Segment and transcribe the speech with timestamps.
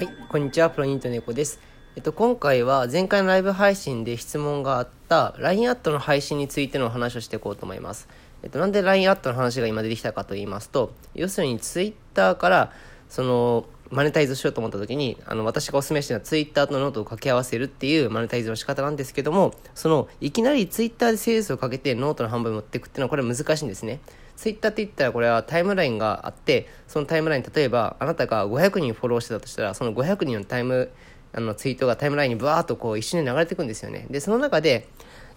[0.00, 1.60] はいこんにちは、プロニントネコです。
[1.94, 8.08] えっと、今回は前回のライブ配信で質問があった LINE アットの配信についてのお話をしていこうと思います。
[8.42, 12.72] えっと、なんで LINE アットの話が今出てきたかと言いますと、要するに Twitter から、
[13.10, 24.00] その、マネタイズしようと思った時に、あの、私がお勧めしているのは Twitter とノートを掛け合わせるっていうマネタイズの仕方なんですけども、その、いきなり Twitter でセールスをかけてノートの販売を持っていくっていうのはこれ難しいんですね。
[24.40, 30.90] ツイッターって言ったらこれはタイムラインがあってそのタイムライン例えばあなたが500人フォローしてたとしたらその500人のタイム
[31.34, 34.06] あのツイートがタイムラインにブワーっとこう一瞬で流れていくんですよね。
[34.08, 34.88] でその中で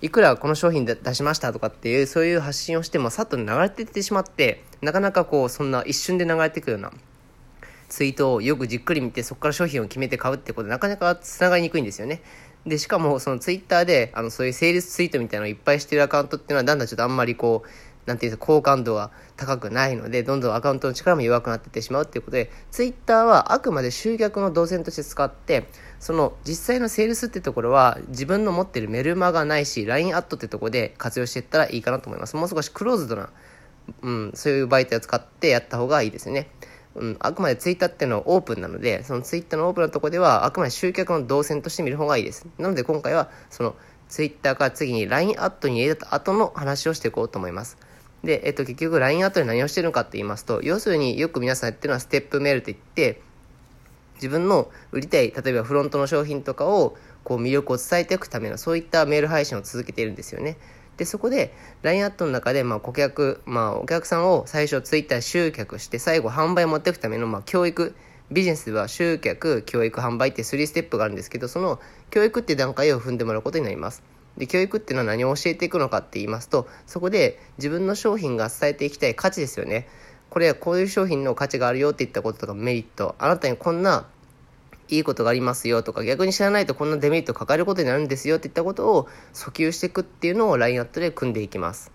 [0.01, 6.93] いくらこの商品で出しましたとかっていうそういう発信をしてもさっと流れていってしまってなかなかこうそんな一瞬で流れていくような
[7.89, 12.21] ツイートをよくじっくり見てそこから商品を決めて買うってことなかなかつながりにくいんですよね。
[12.65, 17.69] でしかもそのツイッターであのそういうセールスツイートみたいなのをいっぱいしてるアカウントっていうのはだんだんちょっとあんまりこう
[18.05, 25.67] なんていう好感度が高くないので、どんどんアカウントの力も弱くなっていってしまうということで、ツイッターはあくまで集客の動線として使って、
[25.99, 32.35] その実際のセールスってところは自分の持ってるメルマがないし、LINE アットってところで活用していったらいいかなと思います。
[32.35, 33.29] もう少しクローズドな、
[34.01, 36.49] うん、そういう媒体を使ってやった方がいいですね。
[36.95, 42.45] うん、あくまでツイッターっていうのはオープンなので、そのツイッターのオープンなところでは、あくまで集客の動線として見る方がいいです。
[42.59, 43.75] なので今回は、その
[44.09, 47.77] ツイッターから次に LINE アットに入れた後の話をしていこうと思います。
[48.23, 53.21] で、えっと、結局 LINE アートで何をしてるのかって言いますと、要するによく皆さんやってるのはステップメールといって、
[54.15, 60.57] 自分の売りたい、例えばフロントの商品とかを、こう魅力を伝えていくための、そういったメール配信を続けているんですよね。
[60.97, 67.95] で、そこで、LINE アットの中で、まあ、顧客、まあ、お客さんを最初ツイッター集客して、最後販売を持っていくための、まあ、教育、
[68.31, 71.79] ビジネスでは集客、教育、販売って3ステップがあるんですけど、その
[72.09, 74.03] 教育って段階を踏んでもらうことになります。
[74.37, 79.87] で、教育っていうのは何を教えていくのかって言いますと、そこで自分の商品が伝えていきたい価値ですよね。
[80.29, 84.07] これはこういう商品の価値があるよって言ったこととかメリット、あなたにこんな
[84.89, 91.91] いいことがありますよとか、逆に知らないとこんなデメリットを抱えることになるんですよっていったことを訴求していくっていうのを LINE アットで組んでいきます。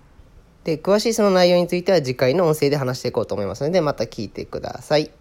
[0.65, 5.18] で、詳しいその内容については次回の音声で話していこうと思いますので、また聞いてください。